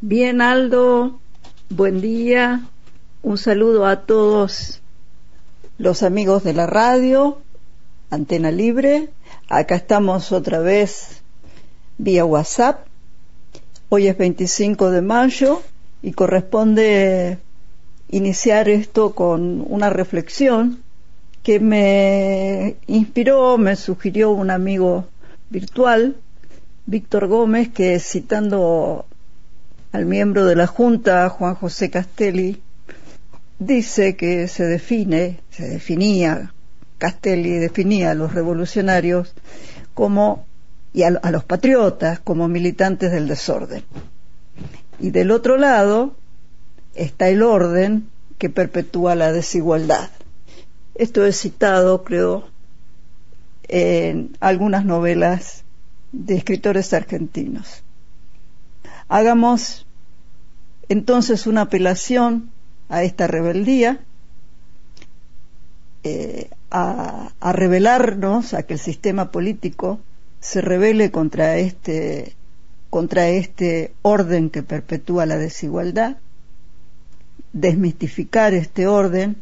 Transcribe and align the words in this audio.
Bien, 0.00 0.40
Aldo, 0.40 1.18
buen 1.70 2.00
día. 2.00 2.62
Un 3.20 3.36
saludo 3.36 3.84
a 3.84 4.02
todos 4.02 4.80
los 5.76 6.04
amigos 6.04 6.44
de 6.44 6.54
la 6.54 6.68
radio, 6.68 7.38
Antena 8.08 8.52
Libre. 8.52 9.08
Acá 9.48 9.74
estamos 9.74 10.30
otra 10.30 10.60
vez 10.60 11.22
vía 11.98 12.24
WhatsApp. 12.24 12.86
Hoy 13.88 14.06
es 14.06 14.16
25 14.16 14.92
de 14.92 15.02
mayo 15.02 15.62
y 16.00 16.12
corresponde 16.12 17.38
iniciar 18.08 18.68
esto 18.68 19.16
con 19.16 19.64
una 19.66 19.90
reflexión 19.90 20.80
que 21.42 21.58
me 21.58 22.76
inspiró, 22.86 23.58
me 23.58 23.74
sugirió 23.74 24.30
un 24.30 24.52
amigo 24.52 25.06
virtual, 25.50 26.14
Víctor 26.86 27.26
Gómez, 27.26 27.70
que 27.70 27.98
citando 27.98 29.07
al 29.92 30.06
miembro 30.06 30.44
de 30.44 30.56
la 30.56 30.66
Junta, 30.66 31.28
Juan 31.28 31.54
José 31.54 31.90
Castelli, 31.90 32.60
dice 33.58 34.16
que 34.16 34.48
se 34.48 34.64
define, 34.64 35.40
se 35.50 35.68
definía, 35.68 36.52
Castelli 36.98 37.58
definía 37.58 38.10
a 38.10 38.14
los 38.14 38.34
revolucionarios 38.34 39.34
como, 39.94 40.46
y 40.92 41.02
a, 41.02 41.08
a 41.08 41.30
los 41.30 41.44
patriotas 41.44 42.20
como 42.20 42.48
militantes 42.48 43.12
del 43.12 43.28
desorden. 43.28 43.82
Y 45.00 45.10
del 45.10 45.30
otro 45.30 45.56
lado 45.56 46.16
está 46.94 47.28
el 47.28 47.42
orden 47.42 48.08
que 48.38 48.50
perpetúa 48.50 49.14
la 49.14 49.32
desigualdad. 49.32 50.10
Esto 50.94 51.24
es 51.24 51.40
citado, 51.40 52.02
creo, 52.04 52.48
en 53.68 54.36
algunas 54.40 54.84
novelas 54.84 55.64
de 56.12 56.36
escritores 56.36 56.92
argentinos. 56.92 57.84
Hagamos 59.08 59.86
entonces 60.88 61.46
una 61.46 61.62
apelación 61.62 62.50
a 62.88 63.02
esta 63.02 63.26
rebeldía, 63.26 64.00
eh, 66.04 66.50
a, 66.70 67.32
rebelarnos, 67.52 68.54
a 68.54 68.62
que 68.62 68.74
el 68.74 68.80
sistema 68.80 69.30
político 69.30 70.00
se 70.40 70.60
rebele 70.60 71.10
contra 71.10 71.56
este, 71.58 72.34
contra 72.90 73.28
este 73.28 73.92
orden 74.02 74.50
que 74.50 74.62
perpetúa 74.62 75.26
la 75.26 75.36
desigualdad, 75.36 76.16
desmistificar 77.52 78.54
este 78.54 78.86
orden 78.86 79.36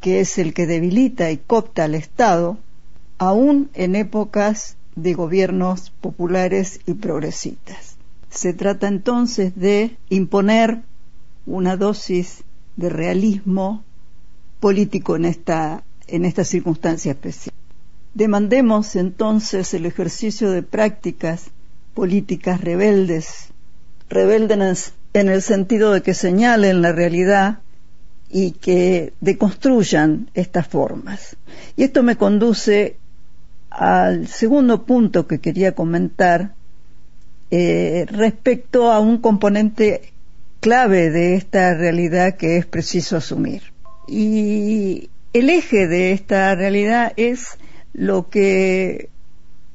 que 0.00 0.20
es 0.20 0.38
el 0.38 0.54
que 0.54 0.66
debilita 0.66 1.30
y 1.30 1.36
copta 1.36 1.84
al 1.84 1.94
Estado, 1.94 2.58
aún 3.18 3.70
en 3.74 3.94
épocas 3.94 4.76
de 4.96 5.14
gobiernos 5.14 5.90
populares 6.00 6.80
y 6.86 6.94
progresistas. 6.94 7.91
Se 8.32 8.54
trata 8.54 8.88
entonces 8.88 9.54
de 9.56 9.96
imponer 10.08 10.82
una 11.44 11.76
dosis 11.76 12.44
de 12.76 12.88
realismo 12.88 13.84
político 14.58 15.16
en 15.16 15.26
esta, 15.26 15.84
en 16.06 16.24
esta 16.24 16.44
circunstancia 16.44 17.12
especial. 17.12 17.54
Demandemos 18.14 18.96
entonces 18.96 19.74
el 19.74 19.84
ejercicio 19.84 20.50
de 20.50 20.62
prácticas 20.62 21.50
políticas 21.94 22.62
rebeldes, 22.62 23.48
rebeldes 24.08 24.94
en 25.12 25.28
el 25.28 25.42
sentido 25.42 25.92
de 25.92 26.02
que 26.02 26.14
señalen 26.14 26.80
la 26.80 26.92
realidad 26.92 27.58
y 28.30 28.52
que 28.52 29.12
deconstruyan 29.20 30.30
estas 30.32 30.66
formas. 30.66 31.36
Y 31.76 31.84
esto 31.84 32.02
me 32.02 32.16
conduce 32.16 32.96
al 33.68 34.26
segundo 34.26 34.84
punto 34.84 35.26
que 35.26 35.38
quería 35.38 35.74
comentar 35.74 36.54
eh, 37.54 38.06
respecto 38.08 38.90
a 38.90 38.98
un 38.98 39.18
componente 39.18 40.14
clave 40.60 41.10
de 41.10 41.34
esta 41.34 41.74
realidad 41.74 42.38
que 42.38 42.56
es 42.56 42.64
preciso 42.64 43.18
asumir. 43.18 43.74
Y 44.08 45.10
el 45.34 45.50
eje 45.50 45.86
de 45.86 46.12
esta 46.12 46.54
realidad 46.54 47.12
es 47.16 47.58
lo 47.92 48.30
que 48.30 49.10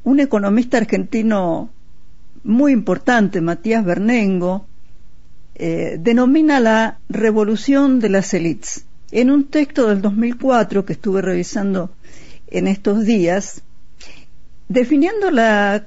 un 0.03 0.19
economista 0.19 0.77
argentino 0.77 1.69
muy 2.43 2.71
importante, 2.71 3.41
Matías 3.41 3.85
Bernengo, 3.85 4.65
eh, 5.53 5.97
denomina 5.99 6.59
la 6.59 6.97
revolución 7.09 7.99
de 7.99 8.09
las 8.09 8.33
élites. 8.33 8.85
En 9.11 9.29
un 9.29 9.45
texto 9.45 9.87
del 9.87 10.01
2004 10.01 10.83
que 10.83 10.93
estuve 10.93 11.21
revisando 11.21 11.91
en 12.47 12.65
estos 12.65 13.05
días, 13.05 13.61
definiendo 14.69 15.31
la, 15.31 15.85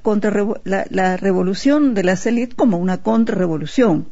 la, 0.63 1.17
revolución 1.17 1.93
de 1.93 2.03
las 2.03 2.25
élites 2.25 2.55
como 2.55 2.77
una 2.77 3.01
contrarrevolución, 3.01 4.07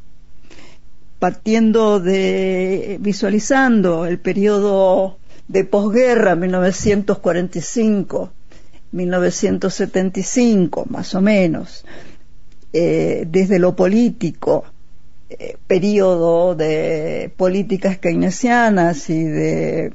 partiendo 1.18 2.00
de, 2.00 2.98
visualizando 3.02 4.06
el 4.06 4.20
periodo 4.20 5.18
de 5.48 5.64
posguerra 5.66 6.36
1945, 6.36 8.32
1975, 8.92 10.86
más 10.90 11.16
o 11.16 11.22
menos, 11.22 11.86
eh, 12.72 13.26
desde 13.28 13.58
lo 13.60 13.76
político, 13.76 14.66
eh, 15.30 15.58
periodo 15.68 16.56
de 16.56 17.32
políticas 17.36 17.98
keynesianas 17.98 19.10
y 19.10 19.24
de 19.24 19.92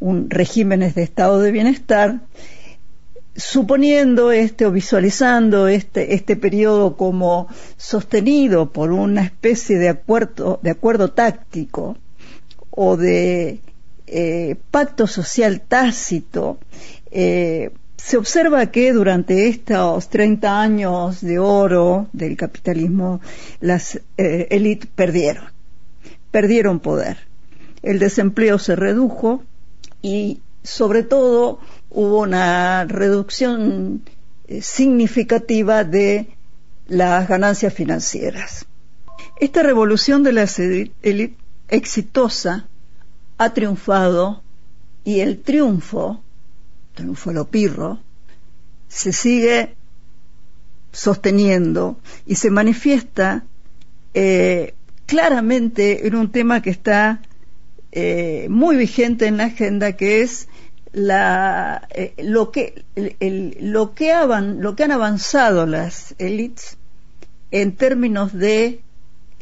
un, 0.00 0.30
regímenes 0.30 0.94
de 0.94 1.02
estado 1.02 1.40
de 1.40 1.52
bienestar, 1.52 2.20
suponiendo 3.36 4.30
este 4.32 4.66
o 4.66 4.72
visualizando 4.72 5.68
este, 5.68 6.14
este 6.14 6.36
periodo 6.36 6.96
como 6.96 7.48
sostenido 7.76 8.70
por 8.70 8.92
una 8.92 9.22
especie 9.24 9.78
de 9.78 9.88
acuerdo, 9.88 10.60
de 10.62 10.70
acuerdo 10.70 11.12
táctico 11.12 11.96
o 12.70 12.96
de 12.96 13.60
eh, 14.06 14.56
pacto 14.70 15.06
social 15.06 15.62
tácito, 15.62 16.58
eh, 17.10 17.70
se 17.96 18.16
observa 18.16 18.66
que 18.66 18.92
durante 18.92 19.48
estos 19.48 20.08
30 20.08 20.60
años 20.60 21.20
de 21.20 21.38
oro 21.38 22.08
del 22.12 22.36
capitalismo, 22.36 23.20
las 23.60 24.00
eh, 24.18 24.48
élites 24.50 24.90
perdieron, 24.94 25.44
perdieron 26.30 26.80
poder. 26.80 27.18
El 27.82 27.98
desempleo 27.98 28.58
se 28.58 28.76
redujo 28.76 29.42
y 30.02 30.40
sobre 30.62 31.04
todo 31.04 31.60
hubo 31.94 32.20
una 32.20 32.84
reducción 32.84 34.02
eh, 34.48 34.62
significativa 34.62 35.84
de 35.84 36.28
las 36.88 37.28
ganancias 37.28 37.72
financieras. 37.72 38.66
Esta 39.38 39.62
revolución 39.62 40.22
de 40.22 40.32
las 40.32 40.58
élites 40.58 41.42
exitosa 41.72 42.66
ha 43.38 43.54
triunfado 43.54 44.42
y 45.04 45.20
el 45.20 45.40
triunfo, 45.40 46.22
triunfo 46.94 47.32
lo 47.32 47.48
pirro, 47.48 47.98
se 48.88 49.12
sigue 49.12 49.74
sosteniendo 50.92 51.98
y 52.26 52.34
se 52.34 52.50
manifiesta 52.50 53.44
eh, 54.12 54.74
claramente 55.06 56.06
en 56.06 56.14
un 56.14 56.30
tema 56.30 56.60
que 56.60 56.70
está 56.70 57.22
eh, 57.90 58.46
muy 58.50 58.76
vigente 58.76 59.26
en 59.26 59.38
la 59.38 59.44
agenda, 59.44 59.92
que 59.92 60.20
es 60.20 60.48
la, 60.92 61.88
eh, 61.90 62.14
lo, 62.18 62.50
que, 62.50 62.84
el, 62.94 63.56
lo, 63.60 63.94
que 63.94 64.12
han 64.12 64.90
avanzado 64.90 65.66
las 65.66 66.14
élites 66.18 66.76
en 67.50 67.76
términos 67.76 68.32
de 68.32 68.82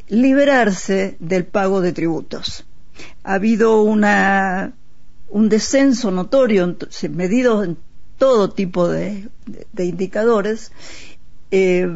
liberarse 0.08 1.16
del 1.18 1.44
pago 1.44 1.80
de 1.80 1.92
tributos. 1.92 2.64
Ha 3.24 3.34
habido 3.34 3.82
un 3.82 5.48
descenso 5.48 6.10
notorio, 6.10 6.76
medido 7.10 7.64
en 7.64 7.76
todo 8.18 8.50
tipo 8.50 8.88
de, 8.88 9.28
indicadores, 9.78 10.72
eh, 11.50 11.88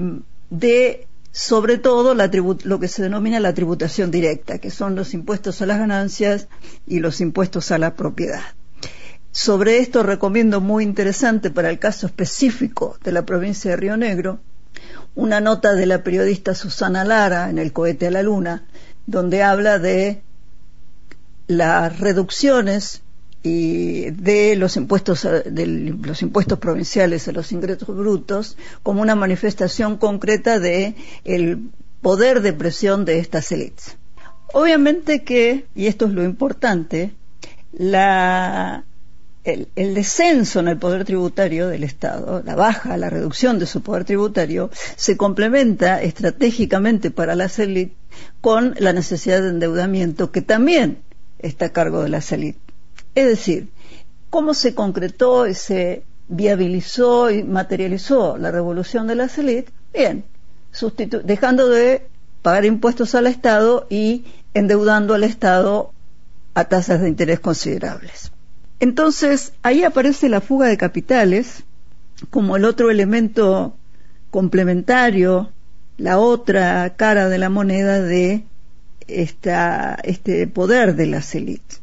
de 0.51 1.07
sobre 1.33 1.79
todo 1.79 2.15
lo 2.15 2.81
que 2.81 2.89
se 2.89 3.03
denomina 3.03 3.41
la 3.41 3.55
tributación 3.55 4.11
directa, 4.13 4.59
que 4.59 4.71
son 4.71 4.95
los 4.95 5.15
impuestos 5.15 5.61
a 5.61 5.67
las 5.67 5.79
ganancias 5.79 6.49
y 6.87 7.01
los 7.01 7.21
impuestos 7.21 7.73
a 7.73 7.79
la 7.79 7.95
propiedad. 7.95 8.43
Sobre 9.35 9.79
esto 9.79 10.05
recomiendo 10.05 10.61
muy 10.61 10.85
interesante 10.85 11.51
para 11.51 11.69
el 11.69 11.81
caso 11.81 12.07
específico 12.07 12.97
de 13.03 13.11
la 13.11 13.27
provincia 13.27 13.73
de 13.73 13.77
Río 13.77 13.97
Negro 13.97 14.39
una 15.17 15.41
nota 15.41 15.75
de 15.75 15.87
la 15.87 16.05
periodista 16.05 16.55
Susana 16.55 17.03
Lara 17.03 17.51
en 17.51 17.59
el 17.59 17.73
cohete 17.73 18.07
a 18.07 18.11
la 18.13 18.23
luna, 18.23 18.63
donde 19.07 19.43
habla 19.43 19.81
de 19.81 20.23
las 21.49 21.99
reducciones 21.99 23.03
y 23.43 24.13
de 24.13 24.55
los 24.55 24.77
impuestos 24.77 25.25
de 25.25 25.67
los 25.67 26.23
impuestos 26.23 26.61
provinciales 26.61 27.27
a 27.27 27.33
los 27.33 27.51
ingresos 27.51 27.89
brutos 27.89 28.57
como 28.85 29.03
una 29.03 29.17
manifestación 29.17 29.97
concreta 29.97 30.61
de 30.61 30.95
el 31.25 31.71
poder 32.03 32.41
de 32.41 32.53
presión 32.53 33.05
de 33.05 33.19
estas 33.19 33.51
élites. 33.51 33.97
Obviamente 34.53 35.25
que, 35.25 35.67
y 35.75 35.89
esto 35.89 36.07
es 36.07 36.13
lo 36.13 36.23
importante, 36.23 37.15
la 37.73 38.85
el, 39.45 39.95
descenso 39.95 40.61
en 40.61 40.69
el 40.69 40.79
poder 40.79 41.05
tributario 41.05 41.69
del 41.69 41.85
Estado, 41.85 42.43
la 42.45 42.55
baja, 42.55 42.97
la 42.97 43.11
reducción 43.11 43.59
de 43.59 43.67
su 43.67 43.83
poder 43.83 44.05
tributario, 44.05 44.71
se 44.97 45.17
complementa 45.17 46.03
estratégicamente 46.03 47.11
para 47.11 47.35
la 47.35 47.49
CELIT 47.49 47.93
con 48.41 48.75
la 48.79 48.93
necesidad 48.93 49.43
de 49.43 49.51
endeudamiento 49.51 50.33
que 50.33 50.41
también 50.41 51.03
está 51.39 51.67
a 51.67 51.73
cargo 51.73 52.03
de 52.03 52.09
la 52.09 52.23
CELIT. 52.23 52.57
Es 53.15 53.27
decir, 53.27 53.69
cómo 54.31 54.55
se 54.55 54.75
concretó 54.75 55.47
y 55.47 55.55
se 55.55 56.05
viabilizó 56.29 57.31
y 57.31 57.45
materializó 57.45 58.39
la 58.39 58.51
revolución 58.51 59.07
de 59.07 59.15
la 59.15 59.29
CELIT, 59.29 59.69
bien, 59.93 60.25
dejando 61.23 61.69
de 61.69 62.07
pagar 62.41 62.65
impuestos 62.65 63.15
al 63.15 63.27
Estado 63.27 63.87
y 63.91 64.25
endeudando 64.55 65.15
al 65.15 65.25
Estado 65.25 65.93
a 66.55 66.65
tasas 66.65 67.03
de 67.03 67.09
interés 67.09 67.41
considerables. 67.41 68.34
Entonces, 68.85 69.55
ahí 69.63 69.83
aparece 69.83 70.29
la 70.29 70.43
fuga 70.43 70.67
de 70.67 70.77
capitales 70.77 71.65
como 72.29 72.55
el 72.55 72.67
otro 72.67 72.91
elemento 72.91 73.75
complementario, 74.31 75.51
la 75.97 76.19
otra 76.19 76.93
cara 76.95 77.31
de 77.31 77.39
la 77.39 77.49
moneda 77.49 78.03
de 78.03 78.45
esta, 79.09 79.99
este 80.05 80.47
poder 80.49 80.97
de 80.97 81.07
las 81.07 81.35
élites. 81.35 81.81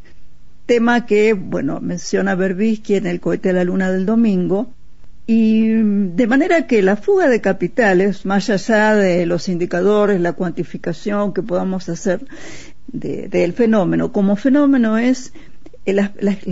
Tema 0.68 1.08
que, 1.08 1.34
bueno, 1.34 1.80
menciona 1.82 2.36
Berbisky 2.36 2.98
en 2.98 3.08
el 3.08 3.20
cohete 3.20 3.50
de 3.50 3.56
la 3.56 3.64
luna 3.64 3.92
del 3.92 4.06
domingo, 4.06 4.72
y 5.26 5.70
de 5.70 6.28
manera 6.28 6.68
que 6.68 6.84
la 6.84 6.98
fuga 6.98 7.30
de 7.30 7.42
capitales, 7.42 8.28
más 8.28 8.48
allá 8.52 8.94
de 8.94 9.26
los 9.26 9.50
indicadores, 9.50 10.22
la 10.22 10.34
cuantificación 10.34 11.34
que 11.34 11.42
podamos 11.42 11.90
hacer 11.90 12.28
del 12.86 13.54
fenómeno, 13.54 14.12
como 14.12 14.36
fenómeno 14.36 15.00
es 15.00 15.34
la, 15.86 16.12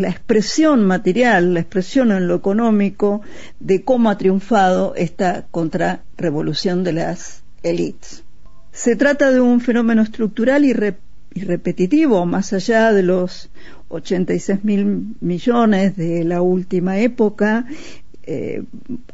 expresión 0.09 0.85
material, 0.85 1.53
la 1.53 1.59
expresión 1.59 2.11
en 2.11 2.27
lo 2.27 2.35
económico 2.35 3.21
de 3.59 3.83
cómo 3.83 4.09
ha 4.09 4.17
triunfado 4.17 4.95
esta 4.95 5.45
contrarrevolución 5.51 6.83
de 6.83 6.93
las 6.93 7.43
élites. 7.63 8.23
Se 8.71 8.95
trata 8.95 9.31
de 9.31 9.39
un 9.39 9.61
fenómeno 9.61 10.01
estructural 10.01 10.65
y, 10.65 10.73
repetitivo, 10.73 12.25
más 12.25 12.53
allá 12.53 12.91
de 12.91 13.03
los 13.03 13.49
86 13.89 14.63
mil 14.63 15.15
millones 15.19 15.95
de 15.95 16.23
la 16.23 16.41
última 16.41 16.97
época. 16.99 17.65
Eh, 18.23 18.63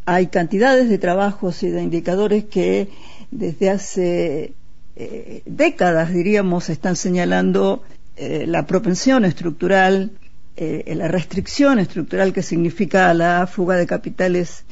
hay 0.06 0.28
cantidades 0.28 0.90
de 0.90 0.98
trabajos 0.98 1.64
y 1.64 1.70
de 1.70 1.82
indicadores 1.82 2.46
que 2.46 2.90
desde 3.32 3.70
hace 3.70 4.54
eh, 4.96 5.42
décadas, 5.46 6.14
diríamos, 6.14 6.70
están 6.70 6.96
señalando 6.96 7.84
eh, 8.18 8.46
la 8.48 8.66
propensión 8.66 9.26
estructural, 9.26 10.12
eh, 10.56 10.94
la 10.96 11.10
restricción 11.10 11.80
estructural 11.80 12.32
que 12.32 12.42
significa 12.42 13.14
la 13.14 13.46
fuga 13.46 13.76
de 13.76 13.86
capitales 13.86 14.64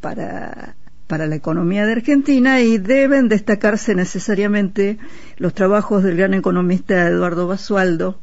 para, 0.00 0.74
para 1.06 1.28
la 1.28 1.36
economía 1.36 1.86
de 1.86 1.92
Argentina 1.92 2.60
y 2.60 2.78
deben 2.78 3.28
destacarse 3.28 3.94
necesariamente 3.94 4.98
los 5.36 5.54
trabajos 5.54 6.02
del 6.02 6.16
gran 6.16 6.34
economista 6.34 7.06
Eduardo 7.06 7.46
Basualdo, 7.46 8.20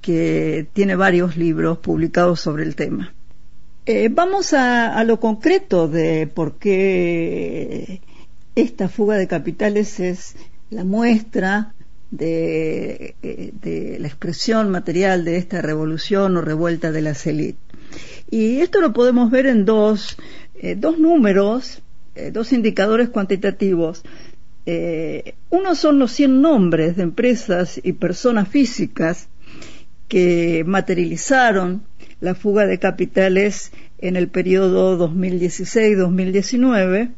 que 0.00 0.66
tiene 0.72 0.96
varios 0.96 1.36
libros 1.36 1.78
publicados 1.78 2.40
sobre 2.40 2.64
el 2.64 2.74
tema. 2.74 3.14
Eh, 3.86 4.08
vamos 4.10 4.52
a, 4.52 4.98
a, 4.98 5.04
lo 5.04 5.20
concreto 5.20 5.86
de 5.86 6.26
por 6.26 6.58
qué 6.58 8.00
esta 8.56 8.88
fuga 8.88 9.16
de 9.16 9.28
capitales 9.28 10.00
es 10.00 10.34
la 10.70 10.82
muestra 10.82 11.74
de, 12.10 13.14
la 14.00 14.06
expresión 14.06 14.70
material 14.70 15.24
de 15.24 15.36
esta 15.36 15.62
revolución 15.62 16.36
o 16.36 16.40
revuelta 16.40 16.92
de 16.92 17.02
las 17.02 17.26
élites. 17.26 17.60
Y 18.30 18.60
esto 18.60 18.80
lo 18.80 18.92
podemos 18.92 19.30
ver 19.30 19.46
en 19.46 19.64
dos, 19.64 20.16
eh, 20.54 20.74
dos 20.76 20.98
números, 20.98 21.82
eh, 22.14 22.30
dos 22.30 22.52
indicadores 22.52 23.08
cuantitativos. 23.08 24.02
Eh, 24.66 25.34
uno 25.50 25.74
son 25.74 25.98
los 25.98 26.12
100 26.12 26.42
nombres 26.42 26.96
de 26.96 27.04
empresas 27.04 27.80
y 27.82 27.94
personas 27.94 28.48
físicas 28.48 29.28
que 30.08 30.62
materializaron 30.66 31.84
la 32.20 32.34
fuga 32.34 32.66
de 32.66 32.78
capitales 32.78 33.72
en 33.98 34.16
el 34.16 34.28
periodo 34.28 34.98
2016-2019, 35.08 37.12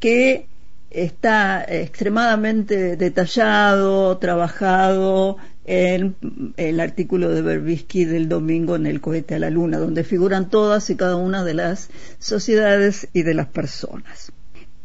que 0.00 0.46
está 0.90 1.64
extremadamente 1.68 2.96
detallado, 2.96 4.16
trabajado 4.18 5.36
en 5.64 6.16
el 6.56 6.80
artículo 6.80 7.28
de 7.28 7.42
Berbisky 7.42 8.04
del 8.04 8.28
domingo 8.28 8.74
en 8.76 8.86
el 8.86 9.00
cohete 9.00 9.34
a 9.34 9.38
la 9.38 9.50
luna, 9.50 9.78
donde 9.78 10.02
figuran 10.02 10.48
todas 10.48 10.88
y 10.88 10.96
cada 10.96 11.16
una 11.16 11.44
de 11.44 11.54
las 11.54 11.90
sociedades 12.18 13.08
y 13.12 13.22
de 13.22 13.34
las 13.34 13.48
personas 13.48 14.32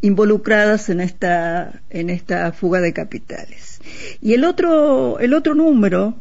involucradas 0.02 0.90
en 0.90 1.00
esta, 1.00 1.82
en 1.90 2.10
esta 2.10 2.52
fuga 2.52 2.82
de 2.82 2.92
capitales. 2.92 3.80
Y 4.22 4.34
el 4.34 4.44
otro, 4.44 5.18
el 5.20 5.34
otro 5.34 5.56
número 5.56 6.20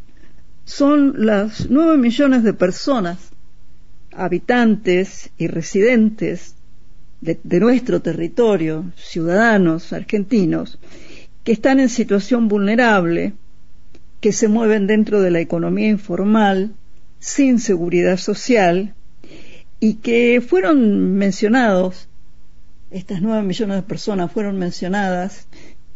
son 0.64 1.26
las 1.26 1.69
nueve 1.69 1.99
millones 1.99 2.44
de 2.44 2.55
personas, 2.55 3.19
habitantes 4.12 5.31
y 5.37 5.49
residentes 5.49 6.55
de, 7.22 7.60
nuestro 7.60 8.02
territorio, 8.02 8.92
ciudadanos 8.96 9.92
argentinos, 9.92 10.78
que 11.44 11.52
están 11.52 11.78
en 11.78 11.88
situación 11.88 12.48
vulnerable, 12.48 13.34
que 14.20 14.32
se 14.32 14.48
mueven 14.48 14.88
dentro 14.88 15.20
de 15.22 15.30
la 15.30 15.40
economía 15.40 15.88
informal, 15.88 16.74
sin 17.20 17.60
seguridad 17.60 18.16
social, 18.16 18.94
y 19.78 19.94
que 19.94 20.40
fueron 20.40 21.14
mencionados, 21.14 22.08
estas 22.90 23.22
nueve 23.22 23.42
millones 23.42 23.76
de 23.76 23.82
personas 23.82 24.30
fueron 24.30 24.58
mencionadas 24.58 25.46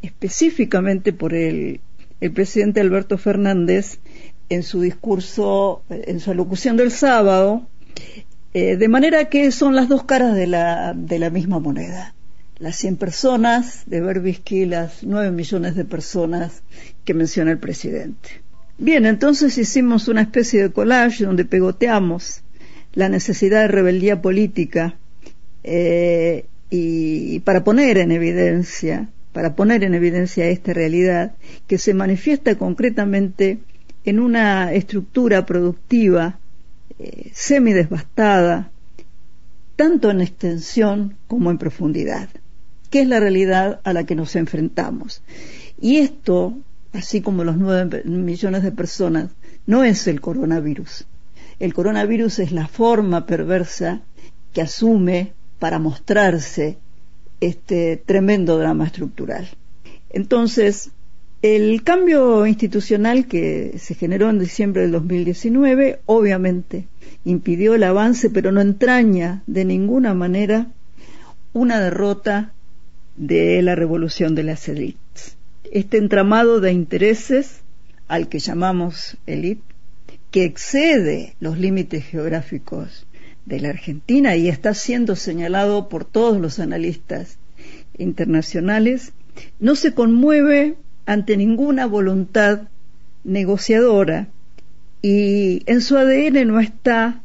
específicamente 0.02 1.12
por 1.12 1.34
el, 1.34 1.80
el 2.20 2.30
presidente 2.30 2.80
Alberto 2.80 3.18
Fernández 3.18 3.98
en 4.48 4.62
su 4.62 4.80
discurso, 4.80 5.82
en 5.90 6.20
su 6.20 6.30
alocución 6.30 6.76
del 6.76 6.92
sábado, 6.92 7.66
eh, 8.58 8.78
de 8.78 8.88
manera 8.88 9.26
que 9.26 9.50
son 9.50 9.76
las 9.76 9.86
dos 9.86 10.04
caras 10.04 10.34
de 10.34 10.46
la, 10.46 10.94
de 10.94 11.18
la 11.18 11.28
misma 11.28 11.58
moneda. 11.58 12.14
Las 12.58 12.76
100 12.76 12.96
personas 12.96 13.82
de 13.84 14.00
Berbisky, 14.00 14.64
las 14.64 15.02
9 15.02 15.30
millones 15.30 15.74
de 15.74 15.84
personas 15.84 16.62
que 17.04 17.12
menciona 17.12 17.50
el 17.50 17.58
presidente. 17.58 18.30
Bien, 18.78 19.04
entonces 19.04 19.58
hicimos 19.58 20.08
una 20.08 20.22
especie 20.22 20.62
de 20.62 20.72
collage 20.72 21.26
donde 21.26 21.44
pegoteamos 21.44 22.40
la 22.94 23.10
necesidad 23.10 23.60
de 23.60 23.68
rebeldía 23.68 24.22
política 24.22 24.96
eh, 25.62 26.46
y 26.70 27.40
para 27.40 27.62
poner 27.62 27.98
en 27.98 28.10
evidencia, 28.10 29.10
para 29.34 29.54
poner 29.54 29.84
en 29.84 29.92
evidencia 29.92 30.46
esta 30.46 30.72
realidad 30.72 31.32
que 31.66 31.76
se 31.76 31.92
manifiesta 31.92 32.54
concretamente 32.54 33.58
en 34.06 34.18
una 34.18 34.72
estructura 34.72 35.44
productiva 35.44 36.38
eh, 36.98 37.30
semidesbastada, 37.34 38.70
tanto 39.76 40.10
en 40.10 40.20
extensión 40.20 41.16
como 41.26 41.50
en 41.50 41.58
profundidad, 41.58 42.28
que 42.90 43.02
es 43.02 43.08
la 43.08 43.20
realidad 43.20 43.80
a 43.84 43.92
la 43.92 44.04
que 44.04 44.14
nos 44.14 44.36
enfrentamos. 44.36 45.22
Y 45.80 45.98
esto, 45.98 46.56
así 46.92 47.20
como 47.20 47.44
los 47.44 47.56
nueve 47.56 48.02
millones 48.04 48.62
de 48.62 48.72
personas, 48.72 49.30
no 49.66 49.84
es 49.84 50.06
el 50.06 50.20
coronavirus. 50.20 51.06
El 51.58 51.74
coronavirus 51.74 52.38
es 52.38 52.52
la 52.52 52.68
forma 52.68 53.26
perversa 53.26 54.00
que 54.52 54.62
asume 54.62 55.32
para 55.58 55.78
mostrarse 55.78 56.78
este 57.40 58.02
tremendo 58.04 58.58
drama 58.58 58.86
estructural. 58.86 59.48
Entonces, 60.10 60.90
el 61.42 61.82
cambio 61.82 62.46
institucional 62.46 63.26
que 63.26 63.74
se 63.78 63.94
generó 63.94 64.30
en 64.30 64.38
diciembre 64.38 64.82
del 64.82 64.92
2019 64.92 66.00
obviamente 66.06 66.88
impidió 67.24 67.74
el 67.74 67.82
avance, 67.82 68.30
pero 68.30 68.52
no 68.52 68.60
entraña 68.60 69.42
de 69.46 69.64
ninguna 69.64 70.14
manera 70.14 70.68
una 71.52 71.80
derrota 71.80 72.52
de 73.16 73.60
la 73.62 73.74
revolución 73.74 74.34
de 74.34 74.44
las 74.44 74.68
élites. 74.68 75.36
Este 75.70 75.98
entramado 75.98 76.60
de 76.60 76.72
intereses 76.72 77.60
al 78.08 78.28
que 78.28 78.38
llamamos 78.38 79.18
élite, 79.26 79.62
que 80.30 80.44
excede 80.44 81.34
los 81.40 81.58
límites 81.58 82.04
geográficos 82.04 83.06
de 83.44 83.60
la 83.60 83.70
Argentina 83.70 84.36
y 84.36 84.48
está 84.48 84.74
siendo 84.74 85.16
señalado 85.16 85.88
por 85.88 86.04
todos 86.04 86.40
los 86.40 86.58
analistas 86.58 87.38
internacionales, 87.98 89.12
no 89.60 89.74
se 89.76 89.94
conmueve 89.94 90.76
ante 91.06 91.36
ninguna 91.36 91.86
voluntad 91.86 92.62
negociadora 93.24 94.28
y 95.02 95.62
en 95.66 95.80
su 95.80 95.96
ADN 95.96 96.46
no 96.46 96.60
está 96.60 97.22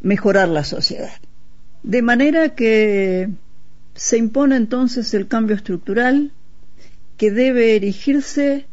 mejorar 0.00 0.48
la 0.48 0.64
sociedad. 0.64 1.12
De 1.82 2.02
manera 2.02 2.54
que 2.54 3.28
se 3.94 4.18
impone 4.18 4.56
entonces 4.56 5.12
el 5.14 5.26
cambio 5.26 5.56
estructural 5.56 6.32
que 7.16 7.32
debe 7.32 7.74
erigirse 7.74 8.66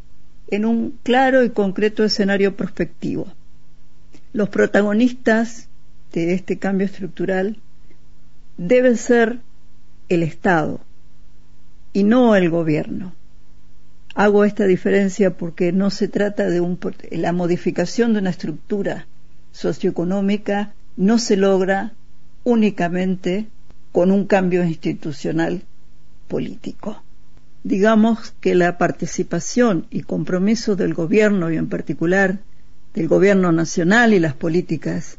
en 0.48 0.66
un 0.66 1.00
claro 1.02 1.44
y 1.44 1.50
concreto 1.50 2.04
escenario 2.04 2.56
prospectivo. 2.56 3.28
Los 4.34 4.50
protagonistas 4.50 5.68
de 6.14 6.34
este 6.34 6.60
cambio 6.60 6.86
estructural 6.86 7.58
debe 8.58 8.96
ser 8.96 9.40
el 10.10 10.22
Estado 10.22 10.82
y 11.94 12.04
no 12.04 12.36
el 12.36 12.50
gobierno. 12.50 13.14
Hago 14.18 14.46
esta 14.46 14.66
diferencia 14.66 15.36
porque 15.36 15.74
no 15.74 15.90
se 15.90 16.08
trata 16.08 16.50
de 16.50 16.62
un, 16.62 16.80
la 17.12 17.34
modificación 17.34 18.14
de 18.14 18.20
una 18.20 18.30
estructura 18.30 19.08
socioeconómica 19.52 20.74
no 20.96 21.20
se 21.20 21.36
logra 21.36 21.92
únicamente 22.46 23.48
con 23.92 24.12
un 24.12 24.26
cambio 24.26 24.64
institucional 24.64 25.64
político. 26.30 27.04
Digamos 27.66 28.34
que 28.40 28.56
la 28.56 28.78
participación 28.78 29.86
y 29.90 30.04
compromiso 30.04 30.78
del 30.78 30.94
gobierno 30.94 31.52
y 31.52 31.58
en 31.58 31.68
particular 31.68 32.40
del 32.94 33.10
gobierno 33.10 33.52
nacional 33.52 34.14
y 34.14 34.20
las 34.20 34.34
políticas 34.34 35.18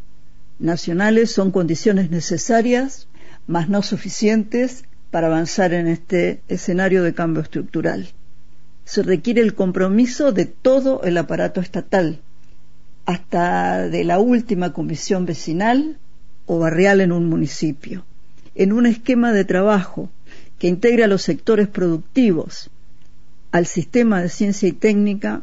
nacionales 0.59 1.31
son 1.31 1.51
condiciones 1.51 2.11
necesarias, 2.11 3.09
mas 3.47 3.69
no 3.69 3.83
suficientes 3.83 4.85
para 5.11 5.27
avanzar 5.27 5.75
en 5.75 5.87
este 5.87 6.41
escenario 6.49 7.03
de 7.03 7.13
cambio 7.13 7.43
estructural. 7.43 8.09
Se 8.87 9.03
requiere 9.03 9.43
el 9.43 9.55
compromiso 9.55 10.33
de 10.33 10.47
todo 10.47 11.03
el 11.03 11.19
aparato 11.19 11.61
estatal, 11.61 12.21
hasta 13.05 13.89
de 13.89 14.05
la 14.05 14.19
última 14.19 14.73
comisión 14.73 15.27
vecinal 15.27 15.99
o 16.47 16.61
barrial 16.61 17.01
en 17.01 17.13
un 17.13 17.29
municipio, 17.29 18.07
en 18.55 18.73
un 18.73 18.87
esquema 18.87 19.33
de 19.33 19.45
trabajo 19.45 20.09
que 20.59 20.69
integre 20.69 21.05
a 21.05 21.09
los 21.09 21.23
sectores 21.23 21.69
productivos, 21.69 22.71
al 23.53 23.67
sistema 23.67 24.23
de 24.23 24.29
ciencia 24.29 24.69
y 24.69 24.73
técnica 24.73 25.43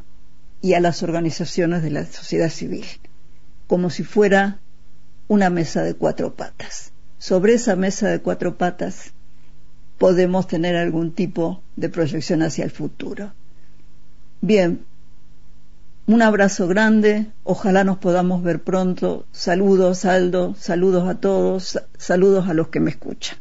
y 0.62 0.74
a 0.74 0.80
las 0.80 1.04
organizaciones 1.04 1.84
de 1.84 1.92
la 1.92 2.06
sociedad 2.06 2.50
civil, 2.50 2.86
como 3.68 3.90
si 3.90 4.04
fuera 4.04 4.60
una 5.28 5.50
mesa 5.50 5.84
de 5.84 5.94
cuatro 5.94 6.34
patas. 6.34 6.92
Sobre 7.18 7.54
esa 7.54 7.76
mesa 7.76 8.10
de 8.10 8.20
cuatro 8.20 8.58
patas 8.58 9.13
podemos 9.98 10.48
tener 10.48 10.76
algún 10.76 11.12
tipo 11.12 11.62
de 11.76 11.90
proyección 11.90 12.42
hacia 12.42 12.66
el 12.66 12.72
futuro. 12.72 13.34
Bien, 14.42 14.86
un 16.06 16.22
abrazo 16.22 16.68
grande, 16.68 17.28
ojalá 17.44 17.86
nos 17.86 17.98
podamos 17.98 18.44
ver 18.44 18.62
pronto. 18.62 19.26
Saludos, 19.32 20.04
Aldo, 20.04 20.54
saludos 20.56 21.08
a 21.08 21.16
todos, 21.16 21.80
saludos 21.98 22.50
a 22.50 22.54
los 22.54 22.68
que 22.68 22.82
me 22.82 22.92
escuchan. 22.92 23.38